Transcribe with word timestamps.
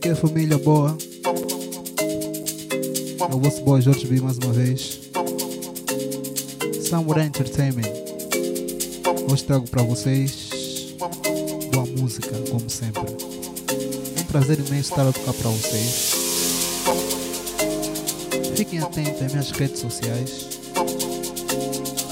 Que 0.00 0.08
é 0.08 0.14
família 0.14 0.56
boa? 0.56 0.96
É 3.20 3.34
o 3.34 3.38
vosso 3.38 3.62
boy 3.62 3.82
Jorge 3.82 4.06
B 4.06 4.22
mais 4.22 4.38
uma 4.38 4.54
vez. 4.54 5.00
Samurai 6.88 7.26
Entertainment. 7.26 7.92
Hoje 9.30 9.44
trago 9.44 9.68
para 9.68 9.82
vocês 9.82 10.48
boa 11.74 11.84
música, 11.84 12.30
como 12.50 12.70
sempre. 12.70 13.02
Um 14.18 14.24
prazer 14.24 14.60
imenso 14.60 14.92
estar 14.92 15.06
a 15.06 15.12
tocar 15.12 15.34
para 15.34 15.50
vocês. 15.50 16.12
Fiquem 18.56 18.78
atentos 18.78 19.20
às 19.20 19.30
minhas 19.30 19.50
redes 19.50 19.78
sociais. 19.78 20.60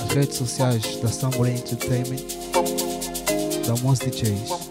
As 0.05 0.13
redes 0.15 0.37
sociais 0.37 0.97
da 1.01 1.09
Samurai 1.09 1.53
Entertainment, 1.55 2.27
da 3.67 3.75
Mons 3.83 4.01
DJs. 4.01 4.66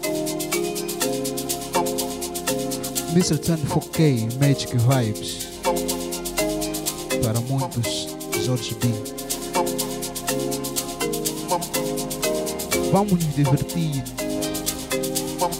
Mr. 3.16 3.38
24K 3.38 4.28
Magic 4.38 4.76
Vibes. 4.76 5.48
Para 7.24 7.40
muitos, 7.40 8.08
Jorge 8.44 8.74
B. 8.74 8.88
Vamos 12.92 13.12
nos 13.12 13.34
divertir. 13.34 14.04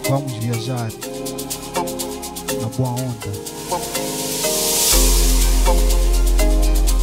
Vamos 0.06 0.32
viajar. 0.34 0.92
Na 2.60 2.68
boa 2.76 2.90
onda. 2.90 3.32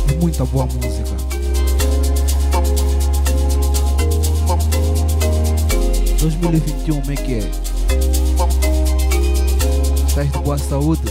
E 0.07 0.15
muita 0.21 0.45
boa 0.45 0.67
música. 0.67 1.17
Dois 6.19 6.35
mil 6.35 6.53
e 6.53 6.57
vinte 6.57 6.87
e 6.87 6.91
um, 6.91 7.11
é 7.11 7.15
que 7.15 7.33
é? 7.39 7.72
De 10.13 10.25
boa 10.43 10.57
saúde? 10.59 11.01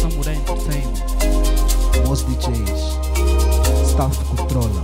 Samurai 0.00 0.34
Entertainment, 0.36 0.88
Most 2.06 2.24
DJs, 2.30 2.96
Staff 3.90 4.24
Controla. 4.24 4.82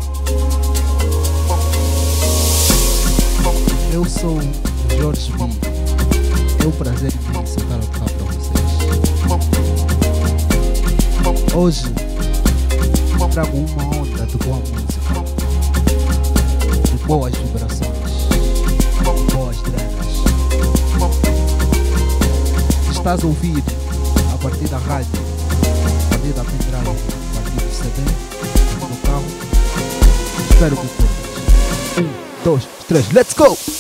Eu 3.91 4.05
sou 4.05 4.39
Jorge 5.01 5.33
B. 5.33 5.39
É 6.63 6.67
um 6.67 6.73
prazer 6.73 7.11
imenso 7.31 7.59
para 7.65 7.79
vocês. 8.27 8.71
Hoje 11.55 12.12
trago 13.33 13.57
uma 13.57 13.85
onda 13.97 14.27
de 14.27 14.37
boa 14.37 14.59
música, 14.59 15.15
de 16.85 16.99
boas 17.07 17.35
vibrações, 17.35 18.29
de 18.29 19.33
boas 19.33 19.57
drenas. 19.63 20.07
Estás 22.91 23.25
a 23.25 23.27
ouvir 23.27 23.63
a 24.35 24.37
partir 24.37 24.69
da 24.69 24.77
rádio, 24.77 25.09
a 26.05 26.09
partir 26.11 26.33
da 26.35 26.45
pendrive, 26.45 26.77
a 26.77 27.41
partir 27.41 27.57
do 27.57 27.75
CD, 27.75 28.03
no 28.81 28.97
carro. 28.99 29.25
Espero 30.51 30.77
que 30.77 30.89
curtas. 30.89 31.99
Um, 31.99 32.45
dois, 32.45 32.69
três, 32.87 33.11
let's 33.13 33.33
go! 33.33 33.72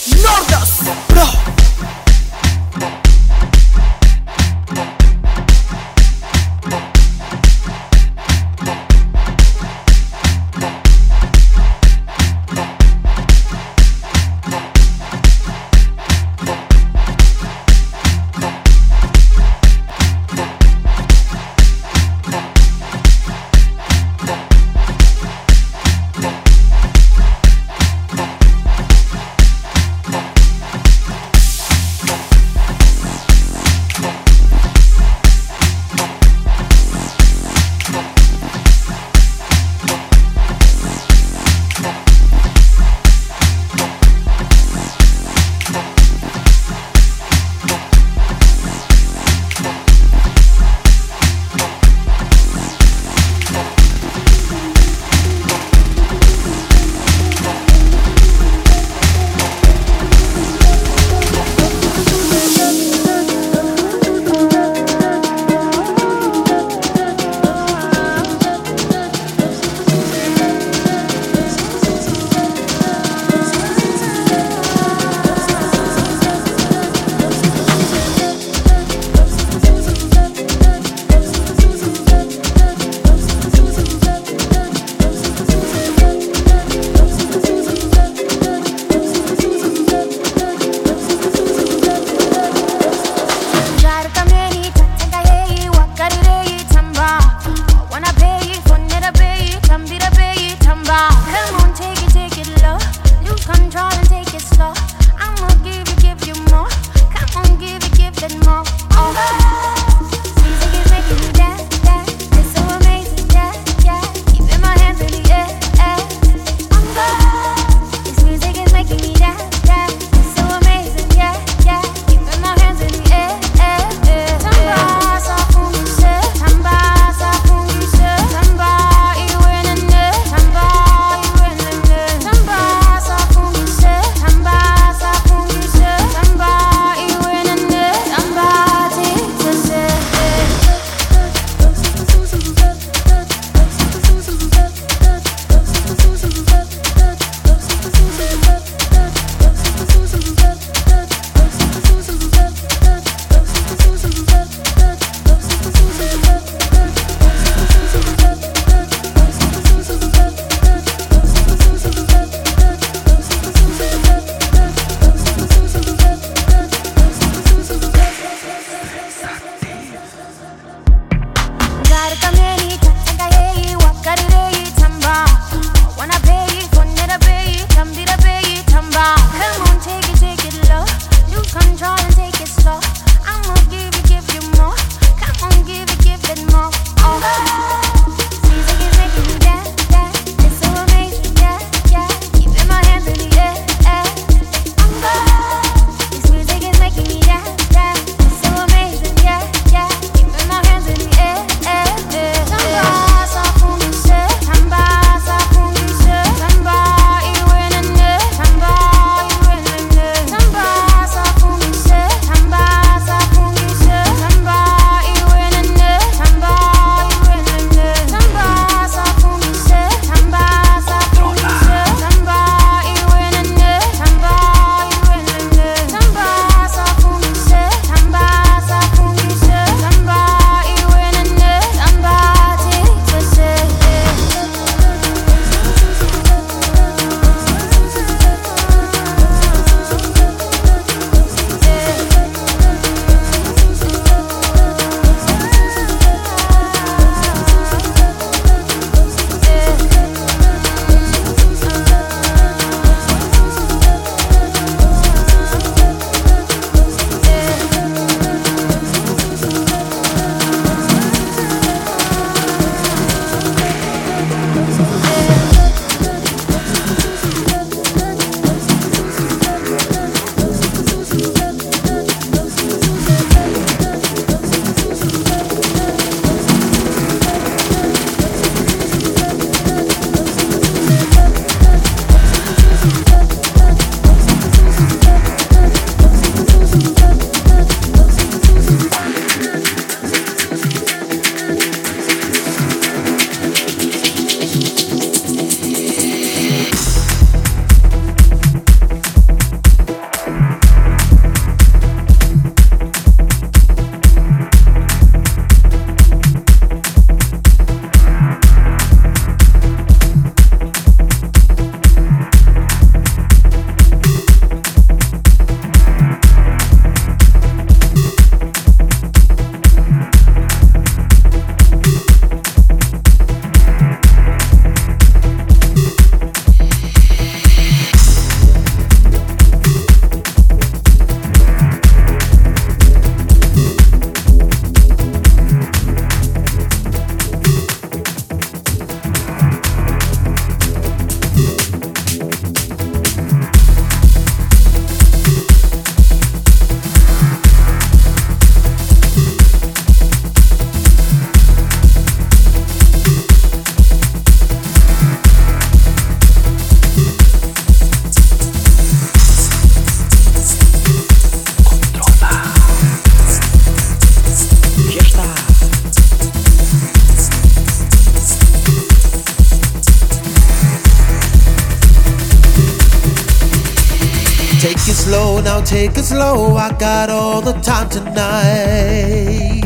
Take 375.73 375.97
it 375.97 376.05
slow. 376.05 376.57
I 376.57 376.71
got 376.79 377.09
all 377.09 377.41
the 377.41 377.55
time 377.63 377.89
tonight. 377.89 379.63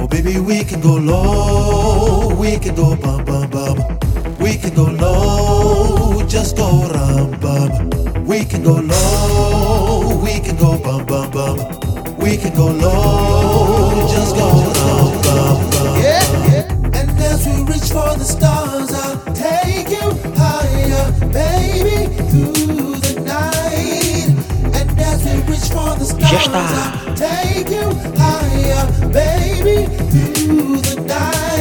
Oh, 0.00 0.08
baby, 0.08 0.40
we 0.40 0.64
can 0.64 0.80
go 0.80 0.94
low. 0.96 2.34
We 2.34 2.58
can 2.58 2.74
go 2.74 2.96
bum 2.96 3.24
bum 3.24 3.48
bum. 3.50 3.76
We 4.40 4.56
can 4.56 4.74
go 4.74 4.86
low. 5.04 6.26
Just 6.26 6.56
go 6.56 6.68
rum 6.94 7.38
bum. 7.40 7.70
We 8.26 8.44
can 8.44 8.64
go 8.64 8.74
low. 8.74 10.20
We 10.24 10.40
can 10.40 10.56
go 10.56 10.76
bum 10.76 11.06
bum 11.06 11.30
bum. 11.30 11.56
We 12.18 12.36
can 12.36 12.52
go 12.54 12.66
low. 12.66 14.08
Just 14.12 14.34
go 14.34 14.46
rum 14.80 15.12
bum 15.26 15.70
bum. 15.70 16.00
Yeah, 16.02 16.26
yeah. 16.50 16.98
And 16.98 17.10
as 17.30 17.46
we 17.46 17.62
reach 17.70 17.90
for 17.96 18.10
the 18.20 18.26
stars, 18.34 18.90
I'll 18.92 19.18
take 19.34 19.88
you 19.96 20.06
higher, 20.34 21.12
baby, 21.38 22.00
Take 26.28 27.70
you 27.70 27.88
higher, 28.18 28.86
baby, 29.12 29.86
through 30.10 30.76
the 30.78 31.04
night. 31.06 31.55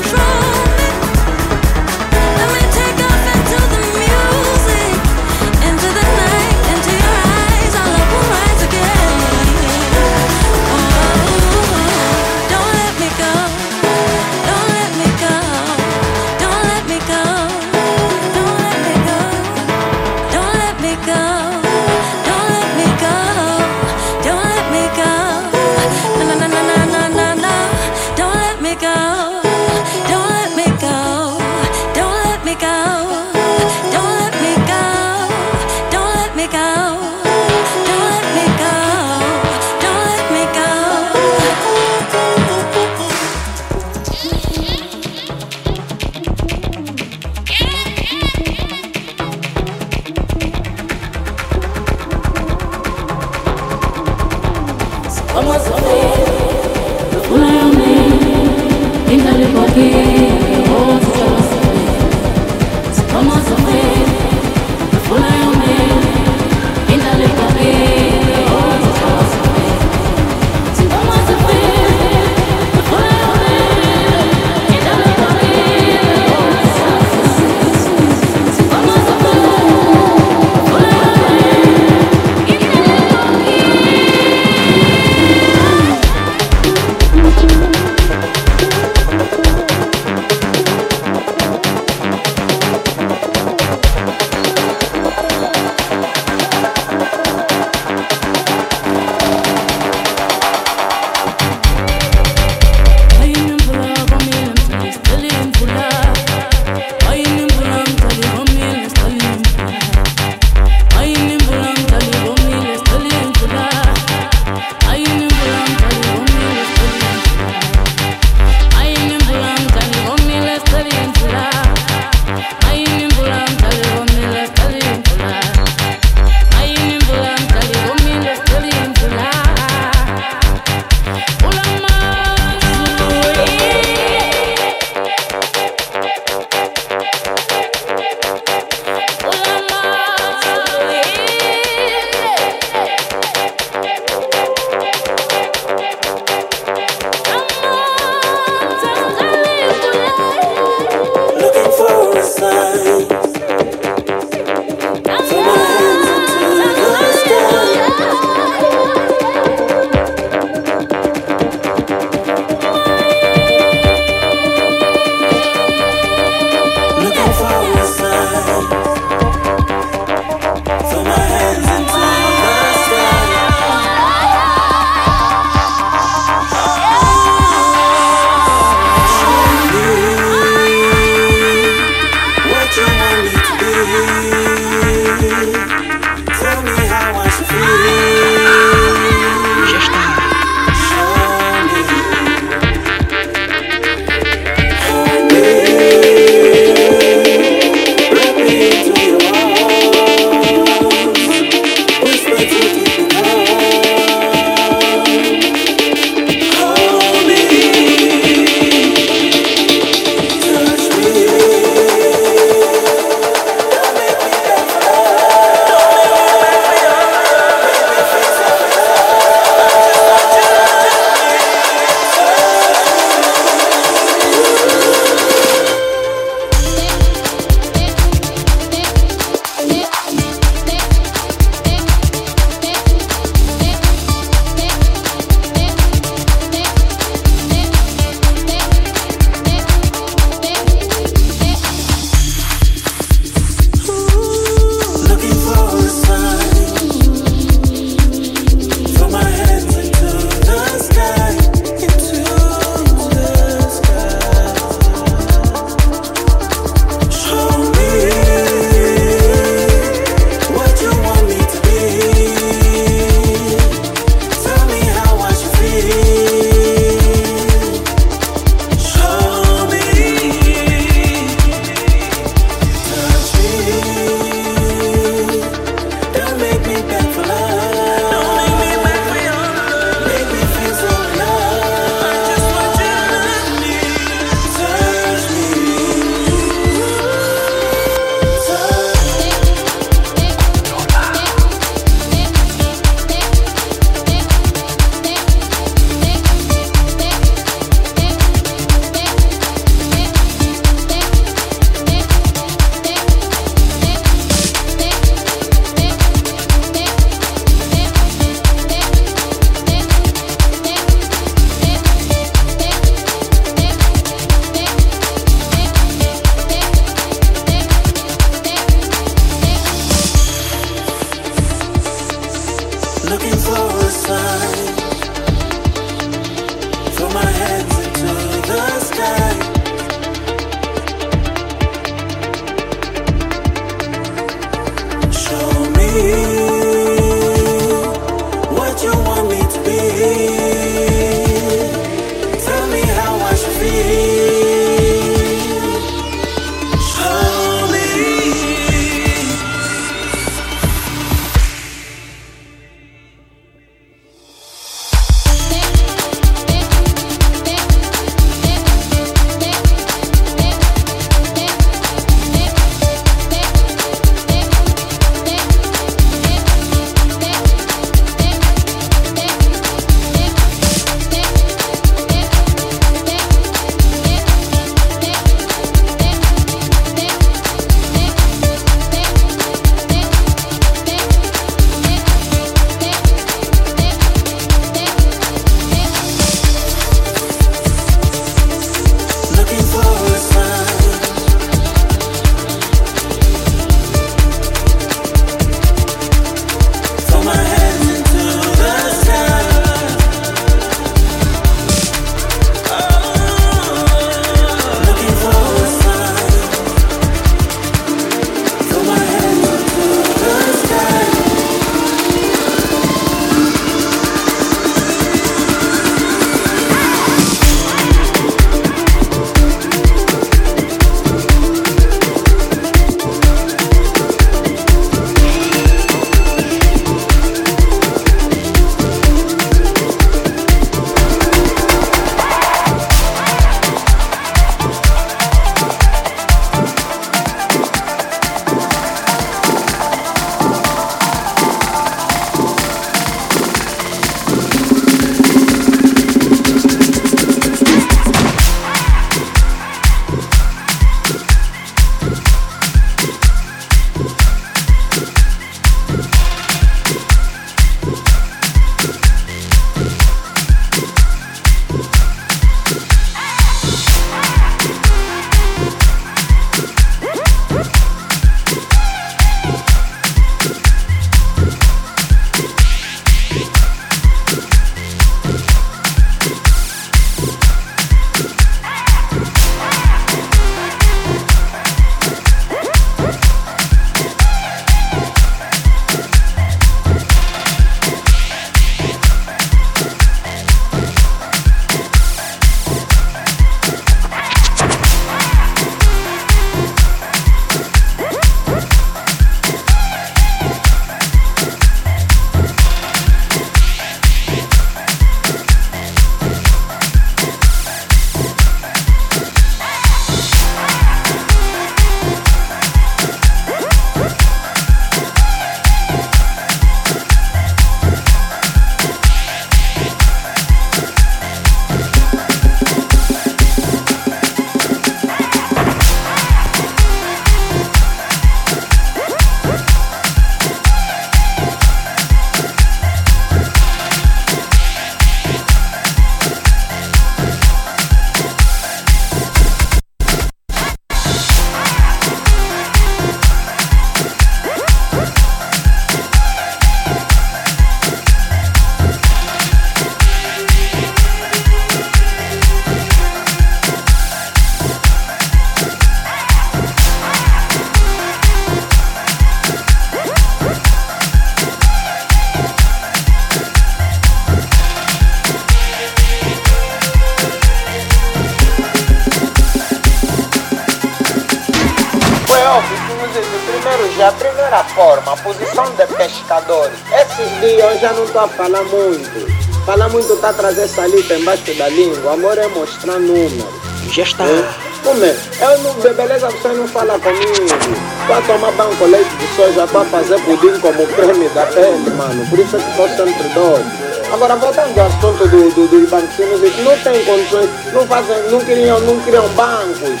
Já 577.84 577.92
não 577.92 578.04
estou 578.04 578.22
a 578.22 578.28
falar 578.28 578.62
muito. 578.64 579.66
Falar 579.66 579.90
muito 579.90 580.10
está 580.14 580.30
a 580.30 580.32
trazer 580.32 580.66
salita 580.68 581.16
embaixo 581.16 581.52
da 581.52 581.68
língua. 581.68 582.14
Amor 582.14 582.38
é 582.38 582.48
mostrar 582.48 582.98
número. 582.98 583.46
Já 583.92 584.04
está. 584.04 584.24
É? 584.24 584.54
Como 584.82 585.04
é? 585.04 585.14
Eu 585.42 585.58
não, 585.58 585.74
beleza, 585.94 586.30
você 586.30 586.48
não 586.48 586.66
fala 586.66 586.98
comigo. 586.98 587.26
Estou 587.34 588.16
a 588.16 588.22
tomar 588.22 588.52
banco 588.52 588.86
leite 588.86 589.14
de 589.16 589.36
soja 589.36 589.66
para 589.66 589.84
fazer 589.84 590.18
pudim 590.20 590.58
como 590.60 590.86
creme 590.86 591.28
da 591.28 591.44
pele, 591.44 591.90
mano. 591.90 592.26
Por 592.30 592.38
isso 592.38 592.56
é 592.56 592.58
que 592.58 592.70
estou 592.70 592.88
sempre 592.88 593.28
doido. 593.34 593.70
Agora, 594.14 594.36
voltando 594.36 594.78
ao 594.78 594.86
assunto 594.86 595.28
do, 595.28 595.50
do, 595.50 595.68
dos 595.68 595.90
banquinhos, 595.90 596.40
não 596.40 596.78
tem 596.78 597.04
condições, 597.04 597.50
não, 597.74 597.86
fazem, 597.86 598.30
não, 598.30 598.40
criam, 598.40 598.80
não 598.80 598.98
criam 599.00 599.28
bancos. 599.30 600.00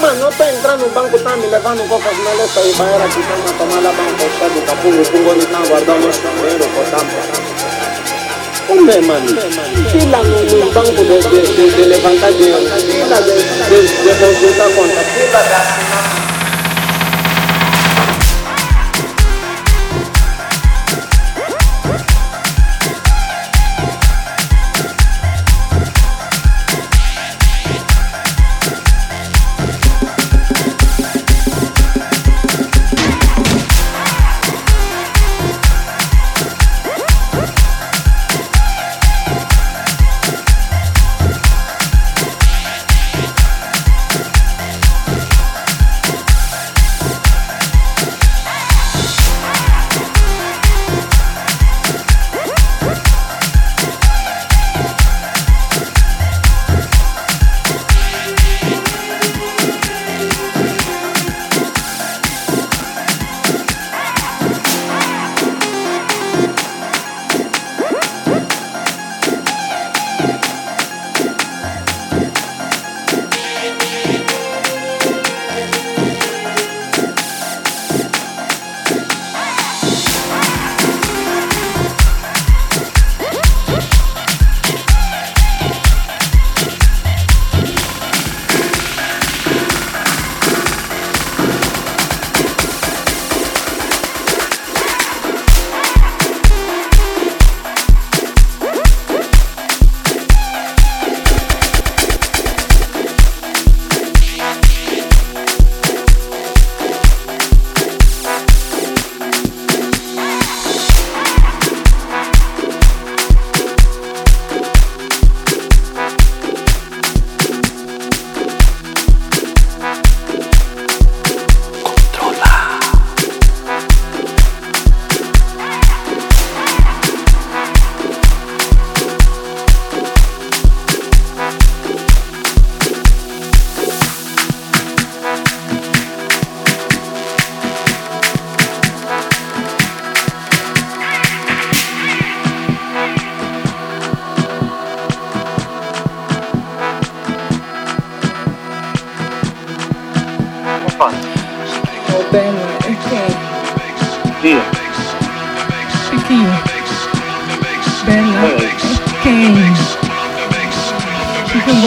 Mano, 0.00 0.28
estou 0.28 0.46
entrando 0.46 0.80
no 0.80 0.88
banco, 0.90 1.18
tá 1.20 1.36
me 1.36 1.46
levando 1.46 1.88
com 1.88 1.96
as 1.96 2.16
meletas 2.18 2.66
e 2.66 2.72
banheira 2.74 3.08
que 3.08 3.20
estão 3.20 3.36
a 3.36 3.52
tomar 3.58 3.80
lá 3.80 3.92
banco, 3.92 4.38
chá 4.38 4.48
do 4.48 4.60
capurro, 4.62 5.04
com 5.10 5.30
onde 5.30 5.44
estão 5.44 5.62
guardando 5.66 6.06
nosso 6.06 6.20
dinheiro, 6.20 6.64
por 6.74 6.84
Como 8.66 8.90
é, 8.90 9.00
mano? 9.00 9.28
Fila 9.90 10.22
no, 10.24 10.42
no 10.42 10.72
banco 10.72 11.04
de, 11.04 11.18
de, 11.18 11.40
de, 11.54 11.70
de 11.70 11.84
levantar 11.84 12.32
dinheiro, 12.32 12.70
fila 12.80 13.22
de, 13.22 13.34
de, 13.34 13.86
de 14.02 14.14
consultar 14.18 14.68
conta, 14.74 15.00
fila 15.04 15.42
de 15.42 16.13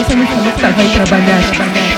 você 0.08 0.16
não 0.16 0.26
sabe 0.26 0.52
que 0.52 0.62
vai 0.62 1.06
trabalhar. 1.06 1.50
trabalhar. 1.52 1.97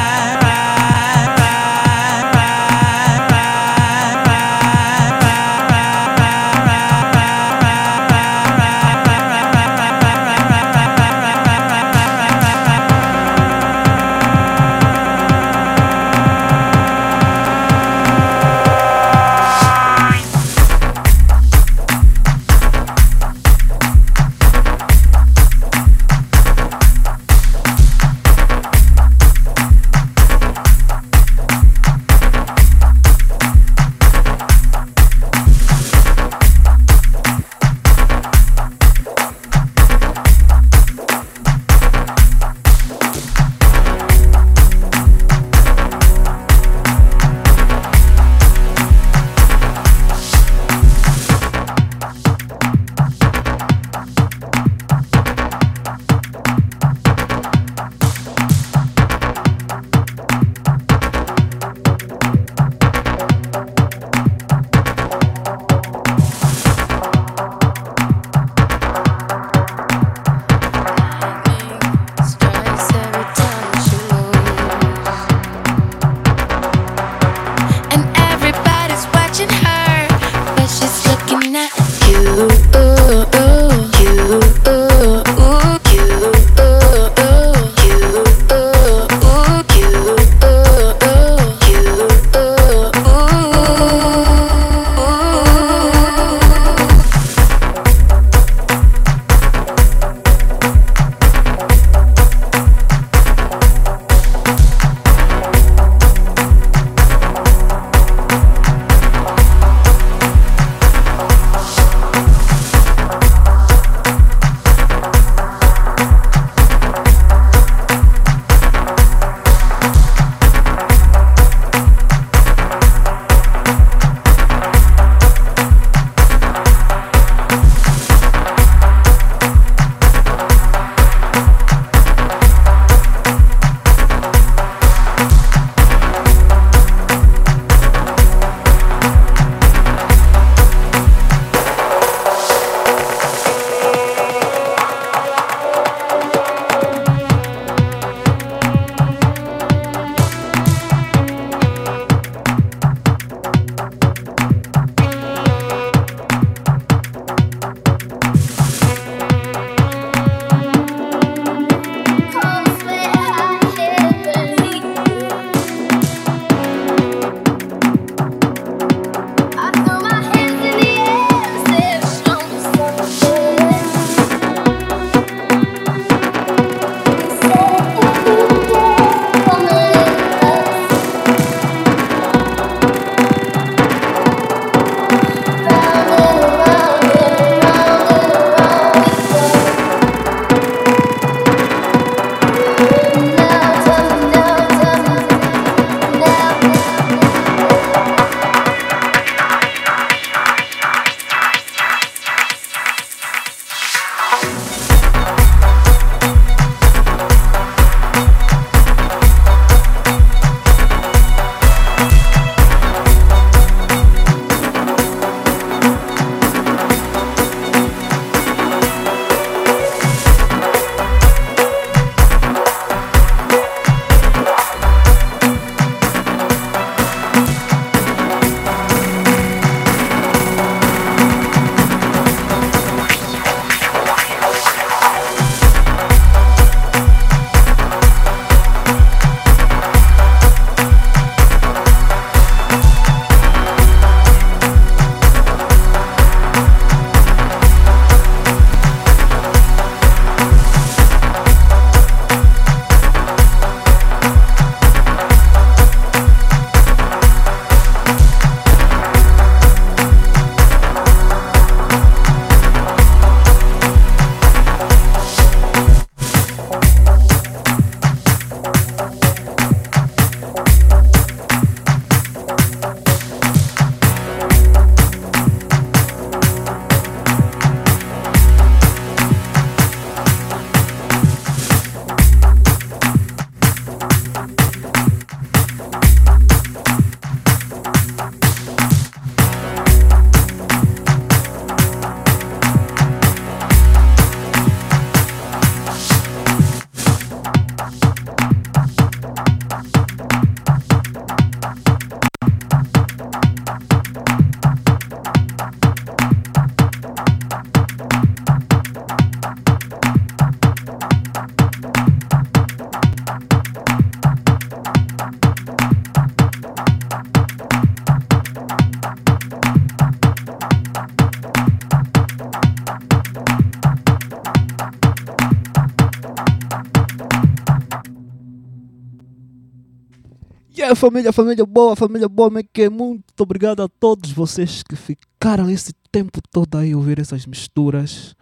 Yeah, 330.91 330.99
família, 330.99 331.31
família 331.31 331.65
boa, 331.65 331.95
família 331.95 332.27
boa, 332.27 332.49
me 332.49 332.63
que 332.63 332.89
muito 332.89 333.23
obrigado 333.39 333.81
a 333.81 333.87
todos 333.87 334.29
vocês 334.33 334.83
que 334.83 334.97
ficaram 334.97 335.69
esse 335.69 335.93
tempo 336.11 336.41
todo 336.51 336.77
aí 336.77 336.93
ouvir 336.93 337.17
essas 337.17 337.45
misturas. 337.45 338.35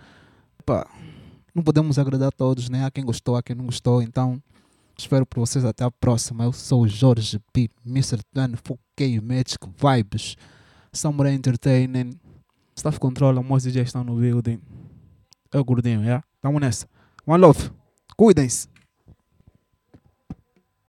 Pá, 0.65 0.89
não 1.53 1.61
podemos 1.61 1.99
agradar 1.99 2.29
a 2.29 2.31
todos, 2.31 2.67
né? 2.67 2.85
A 2.85 2.89
quem 2.89 3.05
gostou, 3.05 3.35
a 3.35 3.43
quem 3.43 3.55
não 3.55 3.65
gostou, 3.65 4.01
então 4.01 4.41
espero 4.97 5.27
por 5.27 5.41
vocês 5.41 5.63
até 5.63 5.83
a 5.83 5.91
próxima. 5.91 6.43
Eu 6.43 6.51
sou 6.51 6.81
o 6.81 6.87
Jorge 6.87 7.39
P, 7.53 7.69
Mr. 7.85 8.17
Tan, 8.33 8.53
Foquei 8.63 9.21
Magic 9.21 9.59
Vibes, 9.77 10.35
Samurai 10.91 11.33
Entertainment, 11.35 12.13
Staff 12.75 12.99
Control, 12.99 13.43
meus 13.43 13.61
DJs 13.61 13.89
estão 13.89 14.03
no 14.03 14.15
building. 14.15 14.59
É 15.51 15.59
o 15.59 15.63
gordinho, 15.63 16.01
yeah? 16.01 16.23
Tamo 16.41 16.59
nessa. 16.59 16.87
One 17.27 17.41
love, 17.41 17.69
cuidem-se. 18.17 18.67